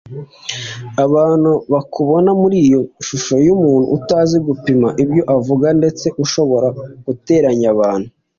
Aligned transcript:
Abantu 1.05 1.51
bakubona 1.73 2.29
muri 2.41 2.57
iyo 2.65 2.81
shusho 3.05 3.35
y’umuntu 3.45 3.85
utazi 3.97 4.37
gupima 4.47 4.87
ibyo 5.03 5.23
avuga 5.35 5.67
ndetse 5.79 6.05
ushobora 6.23 6.67
guteranya 7.05 7.67
abantu 7.75 8.07